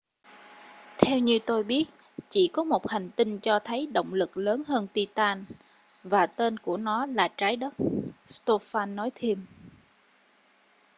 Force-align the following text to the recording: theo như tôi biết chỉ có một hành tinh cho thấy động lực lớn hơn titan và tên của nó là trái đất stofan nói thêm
theo 0.97 1.19
như 1.19 1.39
tôi 1.45 1.63
biết 1.63 1.85
chỉ 2.29 2.49
có 2.53 2.63
một 2.63 2.87
hành 2.89 3.09
tinh 3.15 3.39
cho 3.39 3.59
thấy 3.59 3.85
động 3.87 4.13
lực 4.13 4.37
lớn 4.37 4.63
hơn 4.67 4.87
titan 4.93 5.45
và 6.03 6.25
tên 6.25 6.57
của 6.59 6.77
nó 6.77 7.05
là 7.05 7.27
trái 7.27 7.55
đất 7.55 7.73
stofan 8.27 8.95
nói 8.95 9.11
thêm 9.15 9.45